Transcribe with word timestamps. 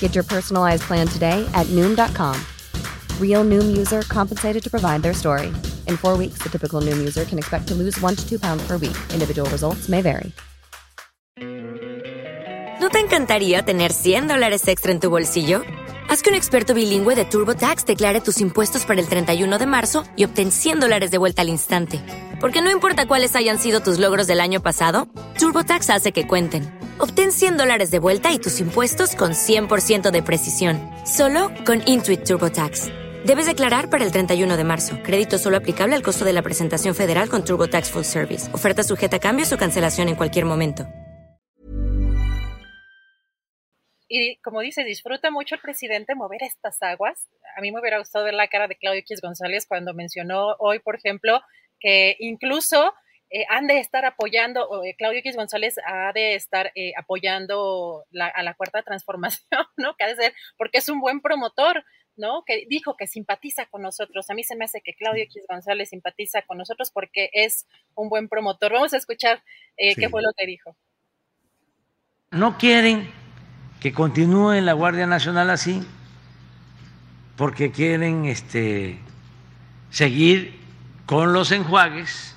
Get 0.00 0.14
your 0.14 0.24
personalized 0.24 0.82
plan 0.82 1.06
today 1.06 1.48
at 1.54 1.66
Noom.com. 1.68 2.36
Real 3.18 3.44
Noom 3.44 3.76
user 3.76 4.02
compensated 4.02 4.62
to 4.62 4.70
provide 4.70 5.02
their 5.02 5.14
story. 5.14 5.52
In 5.86 5.96
four 5.96 6.18
weeks, 6.18 6.42
the 6.42 6.50
typical 6.50 6.82
Noom 6.82 6.98
user 6.98 7.24
can 7.24 7.38
expect 7.38 7.68
to 7.68 7.74
lose 7.74 7.98
one 8.02 8.16
to 8.16 8.28
two 8.28 8.38
pounds 8.38 8.62
per 8.66 8.76
week. 8.76 8.96
Individual 9.14 9.48
results 9.50 9.88
may 9.88 10.02
vary. 10.02 10.32
¿No 12.80 12.88
te 12.88 12.98
encantaría 12.98 13.62
tener 13.62 13.92
100 13.92 14.26
dólares 14.26 14.66
extra 14.66 14.90
en 14.90 15.00
tu 15.00 15.10
bolsillo? 15.10 15.60
Haz 16.08 16.22
que 16.22 16.30
un 16.30 16.34
experto 16.34 16.72
bilingüe 16.72 17.14
de 17.14 17.26
TurboTax 17.26 17.84
declare 17.84 18.22
tus 18.22 18.40
impuestos 18.40 18.86
para 18.86 19.00
el 19.00 19.06
31 19.06 19.58
de 19.58 19.66
marzo 19.66 20.02
y 20.16 20.24
obtén 20.24 20.50
100 20.50 20.80
dólares 20.80 21.10
de 21.10 21.18
vuelta 21.18 21.42
al 21.42 21.50
instante. 21.50 22.00
Porque 22.40 22.62
no 22.62 22.70
importa 22.70 23.06
cuáles 23.06 23.36
hayan 23.36 23.58
sido 23.58 23.80
tus 23.80 23.98
logros 23.98 24.26
del 24.26 24.40
año 24.40 24.62
pasado, 24.62 25.08
TurboTax 25.38 25.90
hace 25.90 26.12
que 26.12 26.26
cuenten. 26.26 26.79
Obtén 27.02 27.32
100 27.32 27.56
dólares 27.56 27.90
de 27.90 27.98
vuelta 27.98 28.30
y 28.30 28.38
tus 28.38 28.60
impuestos 28.60 29.16
con 29.16 29.32
100% 29.32 30.10
de 30.10 30.22
precisión. 30.22 30.78
Solo 31.06 31.50
con 31.64 31.80
Intuit 31.86 32.24
TurboTax. 32.24 32.88
Debes 33.24 33.46
declarar 33.46 33.88
para 33.88 34.04
el 34.04 34.12
31 34.12 34.54
de 34.54 34.64
marzo. 34.64 34.98
Crédito 35.02 35.38
solo 35.38 35.56
aplicable 35.56 35.96
al 35.96 36.02
costo 36.02 36.26
de 36.26 36.34
la 36.34 36.42
presentación 36.42 36.94
federal 36.94 37.30
con 37.30 37.42
TurboTax 37.42 37.90
Full 37.92 38.02
Service. 38.02 38.54
Oferta 38.54 38.82
sujeta 38.82 39.16
a 39.16 39.18
cambios 39.18 39.50
o 39.50 39.56
cancelación 39.56 40.10
en 40.10 40.14
cualquier 40.14 40.44
momento. 40.44 40.86
Y 44.06 44.36
como 44.42 44.60
dice, 44.60 44.84
disfruta 44.84 45.30
mucho 45.30 45.54
el 45.54 45.62
presidente 45.62 46.14
mover 46.14 46.42
estas 46.42 46.82
aguas. 46.82 47.30
A 47.56 47.62
mí 47.62 47.72
me 47.72 47.80
hubiera 47.80 47.98
gustado 47.98 48.26
ver 48.26 48.34
la 48.34 48.48
cara 48.48 48.68
de 48.68 48.76
Claudio 48.76 49.00
X 49.00 49.22
González 49.22 49.64
cuando 49.66 49.94
mencionó 49.94 50.54
hoy, 50.58 50.80
por 50.80 50.96
ejemplo, 50.96 51.40
que 51.78 52.16
incluso 52.18 52.92
eh, 53.30 53.46
han 53.48 53.68
de 53.68 53.78
estar 53.78 54.04
apoyando, 54.04 54.82
eh, 54.84 54.96
Claudio 54.98 55.20
X 55.20 55.36
González 55.36 55.76
ha 55.86 56.12
de 56.12 56.34
estar 56.34 56.72
eh, 56.74 56.92
apoyando 56.96 58.04
a 58.34 58.42
la 58.42 58.54
cuarta 58.54 58.82
transformación, 58.82 59.46
¿no? 59.76 59.94
Que 59.96 60.04
ha 60.04 60.08
de 60.08 60.16
ser, 60.16 60.34
porque 60.56 60.78
es 60.78 60.88
un 60.88 61.00
buen 61.00 61.20
promotor, 61.20 61.84
¿no? 62.16 62.42
Que 62.44 62.66
dijo 62.68 62.96
que 62.96 63.06
simpatiza 63.06 63.66
con 63.66 63.82
nosotros. 63.82 64.28
A 64.30 64.34
mí 64.34 64.42
se 64.42 64.56
me 64.56 64.64
hace 64.64 64.80
que 64.80 64.94
Claudio 64.94 65.22
X 65.24 65.44
González 65.48 65.90
simpatiza 65.90 66.42
con 66.42 66.58
nosotros 66.58 66.90
porque 66.90 67.30
es 67.32 67.66
un 67.94 68.08
buen 68.08 68.28
promotor. 68.28 68.72
Vamos 68.72 68.92
a 68.94 68.96
escuchar 68.96 69.42
qué 69.76 70.08
fue 70.10 70.22
lo 70.22 70.32
que 70.36 70.46
dijo. 70.46 70.76
No 72.32 72.58
quieren 72.58 73.10
que 73.80 73.92
continúe 73.92 74.60
la 74.60 74.74
Guardia 74.74 75.06
Nacional 75.06 75.50
así, 75.50 75.82
porque 77.36 77.70
quieren 77.70 78.26
este, 78.26 78.98
seguir 79.90 80.60
con 81.06 81.32
los 81.32 81.50
enjuagues, 81.50 82.36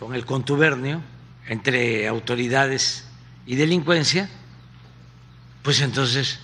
con 0.00 0.14
el 0.14 0.24
contubernio 0.24 1.02
entre 1.46 2.08
autoridades 2.08 3.06
y 3.44 3.54
delincuencia, 3.54 4.30
pues 5.62 5.82
entonces 5.82 6.40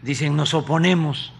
dicen 0.00 0.34
nos 0.34 0.54
oponemos. 0.54 1.32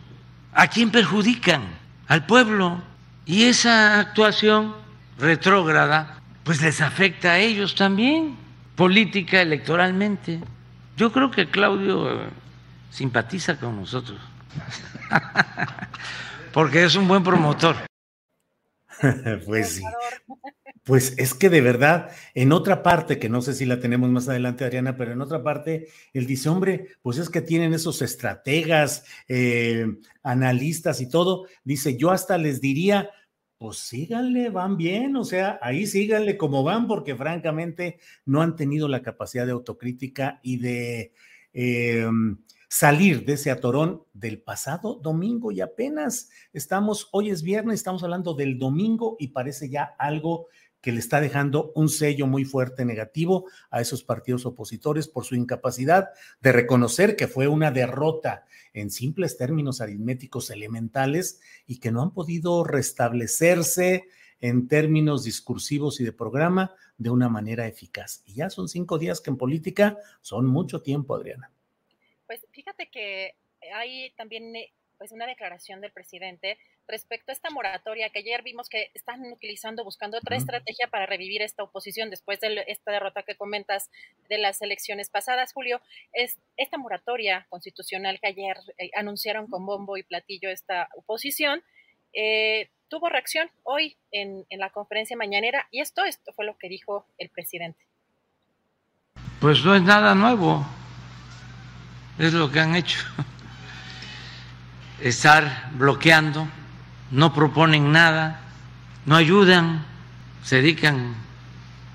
¿A 0.52 0.68
quién 0.68 0.90
perjudican? 0.90 1.62
Al 2.06 2.26
pueblo. 2.26 2.82
Y 3.24 3.44
esa 3.44 3.98
actuación 3.98 4.74
retrógrada 5.18 6.20
pues 6.44 6.60
les 6.60 6.80
afecta 6.80 7.32
a 7.32 7.38
ellos 7.38 7.74
también, 7.74 8.36
política, 8.76 9.40
electoralmente. 9.40 10.40
Yo 10.96 11.12
creo 11.12 11.30
que 11.30 11.48
Claudio 11.48 12.10
eh, 12.10 12.28
simpatiza 12.90 13.58
con 13.58 13.76
nosotros, 13.76 14.18
porque 16.52 16.84
es 16.84 16.94
un 16.94 17.06
buen 17.06 17.22
promotor. 17.22 17.88
pues 19.46 19.68
sí. 19.68 19.82
Pues 20.84 21.14
es 21.18 21.34
que 21.34 21.50
de 21.50 21.60
verdad, 21.60 22.10
en 22.32 22.50
otra 22.50 22.82
parte, 22.82 23.18
que 23.18 23.28
no 23.28 23.42
sé 23.42 23.52
si 23.52 23.66
la 23.66 23.78
tenemos 23.78 24.08
más 24.08 24.28
adelante, 24.28 24.64
Adriana, 24.64 24.96
pero 24.96 25.12
en 25.12 25.20
otra 25.20 25.42
parte, 25.42 25.88
él 26.14 26.26
dice, 26.26 26.48
hombre, 26.48 26.88
pues 27.02 27.18
es 27.18 27.28
que 27.28 27.42
tienen 27.42 27.74
esos 27.74 28.00
estrategas, 28.00 29.04
eh, 29.28 29.86
analistas 30.22 31.02
y 31.02 31.10
todo. 31.10 31.46
Dice, 31.62 31.98
yo 31.98 32.10
hasta 32.10 32.38
les 32.38 32.62
diría, 32.62 33.10
pues 33.58 33.80
síganle, 33.80 34.48
van 34.48 34.78
bien, 34.78 35.16
o 35.16 35.24
sea, 35.24 35.58
ahí 35.60 35.86
síganle 35.86 36.38
como 36.38 36.62
van, 36.62 36.86
porque 36.86 37.16
francamente 37.16 37.98
no 38.24 38.40
han 38.40 38.56
tenido 38.56 38.88
la 38.88 39.02
capacidad 39.02 39.44
de 39.44 39.52
autocrítica 39.52 40.40
y 40.42 40.56
de 40.58 41.12
em, 41.52 42.38
salir 42.68 43.24
de 43.24 43.32
ese 43.32 43.50
atorón 43.50 44.04
del 44.12 44.40
pasado 44.40 45.00
domingo 45.02 45.50
y 45.50 45.62
apenas 45.62 46.28
estamos, 46.52 47.08
hoy 47.12 47.30
es 47.30 47.42
viernes, 47.42 47.76
estamos 47.76 48.02
hablando 48.02 48.34
del 48.34 48.58
domingo 48.58 49.16
y 49.18 49.28
parece 49.28 49.70
ya 49.70 49.84
algo 49.98 50.48
que 50.80 50.92
le 50.92 51.00
está 51.00 51.20
dejando 51.20 51.72
un 51.74 51.88
sello 51.88 52.26
muy 52.26 52.44
fuerte 52.44 52.84
negativo 52.84 53.46
a 53.70 53.80
esos 53.80 54.04
partidos 54.04 54.46
opositores 54.46 55.08
por 55.08 55.24
su 55.24 55.34
incapacidad 55.34 56.10
de 56.40 56.52
reconocer 56.52 57.16
que 57.16 57.26
fue 57.26 57.48
una 57.48 57.70
derrota 57.70 58.44
en 58.72 58.90
simples 58.90 59.36
términos 59.36 59.80
aritméticos 59.80 60.50
elementales 60.50 61.40
y 61.66 61.80
que 61.80 61.90
no 61.90 62.02
han 62.02 62.12
podido 62.12 62.62
restablecerse 62.64 64.04
en 64.40 64.68
términos 64.68 65.24
discursivos 65.24 66.00
y 66.00 66.04
de 66.04 66.12
programa 66.12 66.72
de 66.96 67.10
una 67.10 67.28
manera 67.28 67.66
eficaz. 67.66 68.22
Y 68.24 68.34
ya 68.34 68.50
son 68.50 68.68
cinco 68.68 68.98
días 68.98 69.20
que 69.20 69.30
en 69.30 69.36
política 69.36 69.96
son 70.20 70.46
mucho 70.46 70.80
tiempo, 70.80 71.16
Adriana. 71.16 71.50
Pues 72.28 72.46
fíjate 72.52 72.88
que 72.90 73.34
hay 73.74 74.10
también 74.10 74.54
eh, 74.54 74.70
pues 74.98 75.12
una 75.12 75.26
declaración 75.26 75.80
del 75.80 75.92
presidente 75.92 76.58
respecto 76.86 77.32
a 77.32 77.34
esta 77.34 77.48
moratoria 77.50 78.10
que 78.10 78.18
ayer 78.18 78.42
vimos 78.42 78.68
que 78.68 78.90
están 78.92 79.22
utilizando, 79.32 79.82
buscando 79.82 80.18
otra 80.18 80.36
estrategia 80.36 80.88
para 80.88 81.06
revivir 81.06 81.40
esta 81.40 81.62
oposición 81.62 82.10
después 82.10 82.38
de 82.40 82.64
esta 82.66 82.92
derrota 82.92 83.22
que 83.22 83.34
comentas 83.34 83.90
de 84.28 84.38
las 84.38 84.60
elecciones 84.60 85.08
pasadas, 85.08 85.54
Julio, 85.54 85.80
es 86.12 86.38
esta 86.58 86.76
moratoria 86.76 87.46
constitucional 87.48 88.20
que 88.20 88.28
ayer 88.28 88.56
eh, 88.76 88.90
anunciaron 88.94 89.46
con 89.46 89.64
bombo 89.64 89.96
y 89.96 90.02
platillo 90.02 90.50
esta 90.50 90.90
oposición. 90.96 91.62
Eh, 92.12 92.68
tuvo 92.88 93.08
reacción 93.08 93.50
hoy 93.62 93.96
en, 94.12 94.44
en, 94.50 94.60
la 94.60 94.70
conferencia 94.70 95.16
mañanera 95.16 95.66
y 95.70 95.80
esto, 95.80 96.04
esto 96.04 96.32
fue 96.34 96.44
lo 96.44 96.58
que 96.58 96.68
dijo 96.68 97.06
el 97.16 97.30
presidente. 97.30 97.86
Pues 99.40 99.64
no 99.64 99.74
es 99.74 99.82
nada 99.82 100.14
nuevo, 100.14 100.66
es 102.18 102.32
lo 102.32 102.50
que 102.50 102.60
han 102.60 102.74
hecho 102.74 102.98
estar 105.00 105.70
bloqueando, 105.74 106.48
no 107.10 107.32
proponen 107.32 107.92
nada, 107.92 108.40
no 109.06 109.16
ayudan, 109.16 109.84
se 110.42 110.56
dedican 110.56 111.14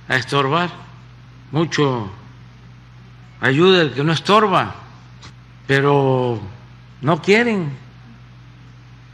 a 0.07 0.15
estorbar. 0.15 0.69
Mucho 1.51 2.11
ayuda 3.41 3.81
el 3.81 3.93
que 3.93 4.03
no 4.03 4.13
estorba, 4.13 4.75
pero 5.67 6.41
no 7.01 7.21
quieren 7.21 7.71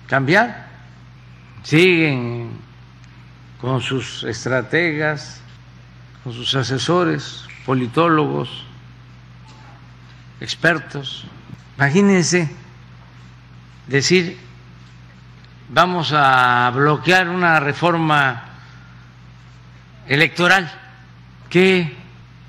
cambiar. 0.08 0.70
Siguen 1.64 2.52
con 3.60 3.82
sus 3.82 4.24
estrategas, 4.24 5.42
con 6.24 6.32
sus 6.32 6.56
asesores, 6.56 7.46
politólogos, 7.66 8.69
expertos. 10.40 11.26
Imagínense 11.78 12.50
decir, 13.88 14.38
vamos 15.70 16.12
a 16.14 16.72
bloquear 16.74 17.30
una 17.30 17.60
reforma 17.60 18.50
electoral. 20.08 20.72
¿Qué 21.50 21.96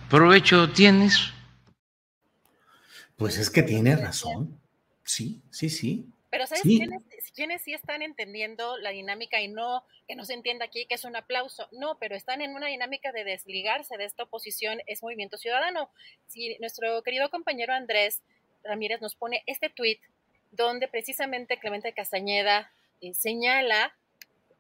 provecho 0.09 0.71
tienes? 0.71 1.33
Pues 3.17 3.39
es 3.39 3.51
que 3.51 3.63
tiene 3.63 3.97
razón. 3.97 4.61
Sí, 5.05 5.43
sí, 5.51 5.71
sí. 5.71 6.13
Pero 6.31 6.47
¿sabes 6.47 6.63
quiénes, 6.63 7.03
quiénes, 7.35 7.63
sí 7.63 7.75
están 7.75 8.03
entendiendo 8.03 8.79
la 8.79 8.91
dinámica 8.91 9.41
y 9.41 9.49
no 9.49 9.85
que 10.07 10.15
no 10.15 10.25
se 10.25 10.35
entienda 10.35 10.65
aquí 10.65 10.87
que 10.87 10.95
es 10.95 11.05
un 11.05 11.17
aplauso? 11.17 11.69
No, 11.73 11.99
pero 11.99 12.15
están 12.15 12.41
en 12.41 12.55
una 12.55 12.69
dinámica 12.69 13.11
de 13.11 13.25
desligarse 13.25 13.97
de 13.97 14.05
esta 14.05 14.23
oposición, 14.23 14.81
es 14.87 15.03
Movimiento 15.03 15.39
Ciudadano. 15.39 15.91
Si 16.27 16.57
nuestro 16.61 17.03
querido 17.03 17.31
compañero 17.31 17.73
Andrés 17.73 18.23
Ramírez 18.63 19.01
nos 19.01 19.17
pone 19.17 19.43
este 19.47 19.71
tuit 19.71 20.01
donde 20.53 20.89
precisamente 20.89 21.59
Clemente 21.59 21.93
Castañeda 21.93 22.71
eh, 23.01 23.15
señala, 23.15 23.95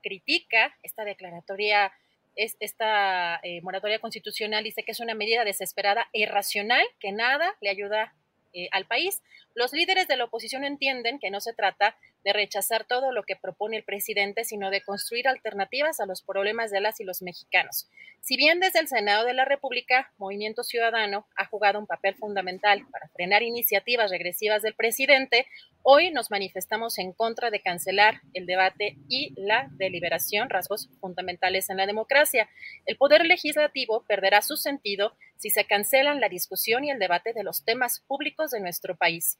critica 0.03 0.75
esta 0.83 1.05
declaratoria, 1.05 1.93
esta 2.37 3.39
eh, 3.43 3.61
moratoria 3.61 3.99
constitucional, 3.99 4.65
dice 4.65 4.83
que 4.83 4.93
es 4.93 5.01
una 5.01 5.15
medida 5.15 5.45
desesperada 5.45 6.09
e 6.13 6.21
irracional, 6.21 6.87
que 6.99 7.13
nada 7.13 7.55
le 7.61 7.69
ayuda 7.69 8.15
eh, 8.52 8.69
al 8.73 8.87
país. 8.87 9.23
Los 9.55 9.73
líderes 9.73 10.08
de 10.08 10.17
la 10.17 10.25
oposición 10.25 10.64
entienden 10.64 11.19
que 11.19 11.31
no 11.31 11.41
se 11.41 11.52
trata 11.52 11.97
de 12.25 12.33
rechazar 12.33 12.85
todo 12.85 13.13
lo 13.13 13.23
que 13.23 13.37
propone 13.37 13.77
el 13.77 13.85
presidente, 13.85 14.45
sino 14.45 14.71
de 14.71 14.83
construir 14.83 15.29
alternativas 15.29 16.01
a 16.01 16.07
los 16.07 16.23
problemas 16.23 16.71
de 16.71 16.81
las 16.81 17.01
y 17.01 17.05
los 17.05 17.23
mexicanos. 17.23 17.89
Si 18.21 18.37
bien 18.37 18.61
desde 18.61 18.81
el 18.81 18.89
Senado 18.89 19.25
de 19.25 19.33
la 19.33 19.45
República, 19.47 20.13
Movimiento 20.19 20.63
Ciudadano 20.63 21.27
ha 21.37 21.47
jugado 21.47 21.79
un 21.79 21.87
papel 21.87 22.15
fundamental 22.15 22.87
para 22.91 23.09
frenar 23.09 23.43
iniciativas 23.43 24.11
regresivas 24.11 24.63
del 24.63 24.75
presidente, 24.75 25.47
hoy 25.83 26.11
nos 26.11 26.31
manifestamos 26.31 26.99
en 26.99 27.13
contra 27.13 27.51
de 27.51 27.61
cancelar 27.61 28.21
el 28.35 28.45
debate 28.45 28.99
y 29.09 29.33
la 29.37 29.69
deliberación, 29.73 30.51
rasgos 30.51 30.91
fundamentales 31.01 31.71
en 31.71 31.79
la 31.79 31.87
democracia. 31.87 32.51
El 32.85 32.97
poder 32.97 33.25
legislativo 33.25 34.05
perderá 34.07 34.43
su 34.43 34.57
sentido 34.57 35.17
si 35.37 35.49
se 35.49 35.65
cancelan 35.65 36.21
la 36.21 36.29
discusión 36.29 36.85
y 36.85 36.91
el 36.91 36.99
debate 36.99 37.33
de 37.33 37.43
los 37.43 37.65
temas 37.65 38.01
públicos 38.07 38.51
de 38.51 38.61
nuestro 38.61 38.95
país. 38.97 39.39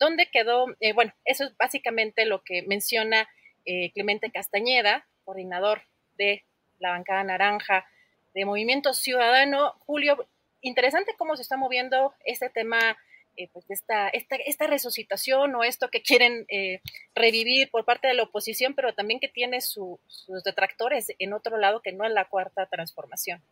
¿Dónde 0.00 0.30
quedó? 0.32 0.64
Eh, 0.80 0.94
bueno, 0.94 1.12
eso 1.26 1.44
es 1.44 1.56
básicamente 1.58 2.24
lo 2.24 2.42
que 2.42 2.62
menciona 2.62 3.28
eh, 3.66 3.92
Clemente 3.92 4.30
Castañeda, 4.32 5.06
coordinador 5.24 5.82
de 6.16 6.42
la 6.78 6.92
bancada 6.92 7.22
naranja 7.22 7.86
de 8.32 8.46
Movimiento 8.46 8.94
Ciudadano. 8.94 9.74
Julio, 9.80 10.26
interesante 10.62 11.14
cómo 11.18 11.36
se 11.36 11.42
está 11.42 11.58
moviendo 11.58 12.14
este 12.24 12.48
tema, 12.48 12.96
eh, 13.36 13.50
pues 13.52 13.66
esta, 13.68 14.08
esta, 14.08 14.36
esta, 14.36 14.66
resucitación 14.66 15.54
o 15.54 15.64
esto 15.64 15.90
que 15.90 16.02
quieren 16.02 16.46
revivir 17.14 17.70
por 17.70 17.84
parte 17.84 18.08
de 18.08 18.14
la 18.14 18.22
oposición, 18.22 18.74
pero 18.74 18.94
también 18.94 19.20
que 19.20 19.28
tiene 19.28 19.60
sus 19.60 19.98
detractores 20.46 21.08
en 21.18 21.34
otro 21.34 21.58
lado 21.58 21.82
que 21.82 21.92
no 21.92 22.06
es 22.06 22.12
la 22.12 22.24
cuarta 22.24 22.64
transformación. 22.66 23.42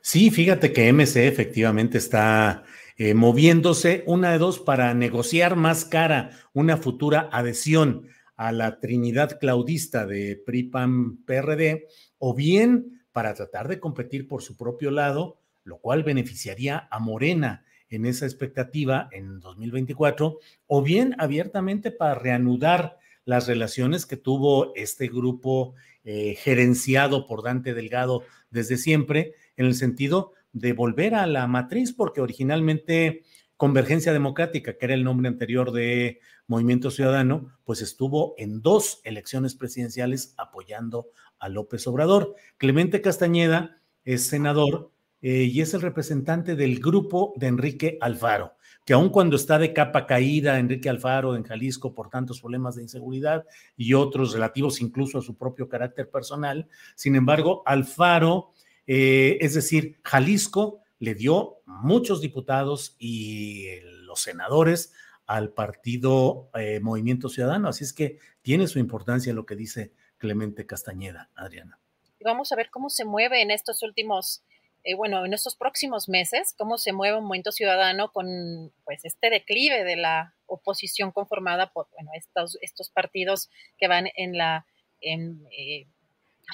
Sí, 0.00 0.30
fíjate 0.30 0.72
que 0.72 0.90
MC 0.90 1.26
efectivamente 1.26 1.98
está 1.98 2.64
eh, 2.96 3.14
moviéndose 3.14 4.04
una 4.06 4.32
de 4.32 4.38
dos 4.38 4.60
para 4.60 4.94
negociar 4.94 5.56
más 5.56 5.84
cara 5.84 6.30
una 6.52 6.76
futura 6.76 7.28
adhesión 7.32 8.06
a 8.36 8.52
la 8.52 8.80
Trinidad 8.80 9.38
Claudista 9.38 10.06
de 10.06 10.36
PRIPAM 10.44 11.24
PRD 11.24 11.86
o 12.18 12.34
bien 12.34 13.02
para 13.12 13.34
tratar 13.34 13.68
de 13.68 13.80
competir 13.80 14.26
por 14.26 14.42
su 14.42 14.56
propio 14.56 14.90
lado, 14.90 15.38
lo 15.62 15.78
cual 15.78 16.02
beneficiaría 16.02 16.88
a 16.90 16.98
Morena 16.98 17.64
en 17.88 18.06
esa 18.06 18.26
expectativa 18.26 19.08
en 19.12 19.40
2024, 19.40 20.38
o 20.66 20.82
bien 20.82 21.14
abiertamente 21.18 21.90
para 21.90 22.16
reanudar 22.16 22.98
las 23.24 23.46
relaciones 23.46 24.04
que 24.04 24.16
tuvo 24.16 24.74
este 24.74 25.08
grupo 25.08 25.74
eh, 26.02 26.36
gerenciado 26.36 27.26
por 27.26 27.42
Dante 27.42 27.72
Delgado 27.72 28.24
desde 28.50 28.76
siempre 28.76 29.34
en 29.56 29.66
el 29.66 29.74
sentido 29.74 30.32
de 30.54 30.72
volver 30.72 31.14
a 31.14 31.26
la 31.26 31.46
matriz, 31.46 31.92
porque 31.92 32.22
originalmente 32.22 33.22
Convergencia 33.56 34.12
Democrática, 34.12 34.78
que 34.78 34.86
era 34.86 34.94
el 34.94 35.04
nombre 35.04 35.28
anterior 35.28 35.72
de 35.72 36.20
Movimiento 36.46 36.90
Ciudadano, 36.90 37.52
pues 37.64 37.82
estuvo 37.82 38.34
en 38.38 38.62
dos 38.62 39.00
elecciones 39.04 39.54
presidenciales 39.54 40.34
apoyando 40.38 41.08
a 41.38 41.48
López 41.48 41.86
Obrador. 41.86 42.34
Clemente 42.56 43.00
Castañeda 43.00 43.80
es 44.04 44.26
senador 44.26 44.90
eh, 45.22 45.48
y 45.50 45.60
es 45.60 45.74
el 45.74 45.82
representante 45.82 46.56
del 46.56 46.80
grupo 46.80 47.32
de 47.36 47.46
Enrique 47.46 47.98
Alfaro, 48.00 48.54
que 48.84 48.92
aun 48.92 49.08
cuando 49.08 49.36
está 49.36 49.58
de 49.58 49.72
capa 49.72 50.06
caída 50.06 50.58
Enrique 50.58 50.90
Alfaro 50.90 51.34
en 51.34 51.44
Jalisco 51.44 51.94
por 51.94 52.10
tantos 52.10 52.40
problemas 52.40 52.76
de 52.76 52.82
inseguridad 52.82 53.44
y 53.76 53.94
otros 53.94 54.34
relativos 54.34 54.80
incluso 54.80 55.18
a 55.18 55.22
su 55.22 55.36
propio 55.36 55.68
carácter 55.68 56.10
personal, 56.10 56.68
sin 56.94 57.16
embargo, 57.16 57.62
Alfaro 57.66 58.52
eh, 58.86 59.38
es 59.40 59.54
decir, 59.54 60.00
Jalisco 60.04 60.80
le 60.98 61.14
dio 61.14 61.60
muchos 61.66 62.20
diputados 62.20 62.96
y 62.98 63.80
los 63.82 64.20
senadores 64.20 64.92
al 65.26 65.52
partido 65.52 66.50
eh, 66.54 66.80
Movimiento 66.80 67.28
Ciudadano. 67.28 67.68
Así 67.68 67.84
es 67.84 67.92
que 67.92 68.18
tiene 68.42 68.66
su 68.66 68.78
importancia 68.78 69.32
lo 69.32 69.46
que 69.46 69.56
dice 69.56 69.92
Clemente 70.18 70.66
Castañeda, 70.66 71.30
Adriana. 71.34 71.78
Vamos 72.20 72.52
a 72.52 72.56
ver 72.56 72.70
cómo 72.70 72.88
se 72.90 73.04
mueve 73.04 73.42
en 73.42 73.50
estos 73.50 73.82
últimos, 73.82 74.42
eh, 74.82 74.94
bueno, 74.94 75.24
en 75.24 75.34
estos 75.34 75.56
próximos 75.56 76.08
meses, 76.08 76.54
cómo 76.56 76.78
se 76.78 76.92
mueve 76.92 77.18
un 77.18 77.24
Movimiento 77.24 77.52
Ciudadano 77.52 78.12
con 78.12 78.72
pues 78.84 79.04
este 79.04 79.30
declive 79.30 79.84
de 79.84 79.96
la 79.96 80.34
oposición 80.46 81.10
conformada 81.10 81.70
por, 81.72 81.88
bueno, 81.92 82.10
estos, 82.14 82.58
partidos 82.90 83.50
que 83.78 83.88
van 83.88 84.08
en 84.16 84.36
la, 84.38 84.66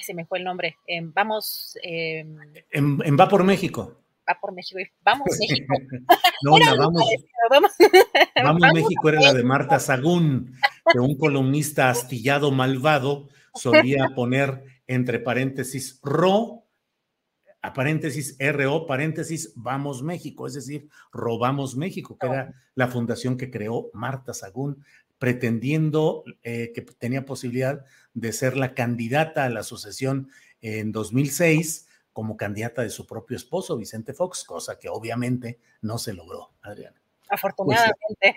ay, 0.00 0.04
se 0.04 0.14
me 0.14 0.24
fue 0.24 0.38
el 0.38 0.44
nombre, 0.44 0.76
vamos... 1.14 1.76
en, 1.82 3.18
Va 3.18 3.28
por 3.28 3.44
México. 3.44 3.96
Va 4.28 4.38
por 4.40 4.52
México, 4.52 4.78
vamos 5.02 5.26
México. 5.38 5.74
no, 6.42 6.52
vamos, 6.76 7.02
vamos, 8.42 8.72
México 8.72 9.08
era 9.08 9.20
la 9.20 9.34
de 9.34 9.42
Marta 9.42 9.78
Sagún, 9.78 10.54
que 10.92 11.00
un 11.00 11.16
columnista 11.16 11.90
astillado 11.90 12.50
malvado 12.50 13.28
solía 13.54 14.10
poner 14.14 14.62
entre 14.86 15.18
paréntesis 15.18 16.00
RO, 16.02 16.64
a 17.62 17.72
paréntesis 17.72 18.36
RO, 18.38 18.86
paréntesis 18.86 19.52
Vamos 19.56 20.02
México, 20.02 20.46
es 20.46 20.54
decir, 20.54 20.88
Robamos 21.12 21.76
México, 21.76 22.16
que 22.18 22.26
era 22.26 22.54
la 22.74 22.88
fundación 22.88 23.36
que 23.36 23.50
creó 23.50 23.90
Marta 23.92 24.32
Sagún 24.32 24.82
pretendiendo 25.20 26.24
eh, 26.42 26.72
que 26.74 26.80
tenía 26.80 27.26
posibilidad 27.26 27.84
de 28.14 28.32
ser 28.32 28.56
la 28.56 28.74
candidata 28.74 29.44
a 29.44 29.50
la 29.50 29.62
sucesión 29.62 30.30
en 30.60 30.92
2006 30.92 31.88
como 32.12 32.36
candidata 32.36 32.82
de 32.82 32.90
su 32.90 33.06
propio 33.06 33.36
esposo, 33.36 33.76
Vicente 33.76 34.12
Fox, 34.12 34.44
cosa 34.44 34.78
que 34.78 34.88
obviamente 34.88 35.60
no 35.80 35.98
se 35.98 36.12
logró, 36.12 36.52
Adriana. 36.60 37.00
Afortunadamente. 37.28 38.36